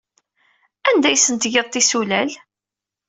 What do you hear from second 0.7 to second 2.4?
Anda ay asent-tgiḍ tisulal?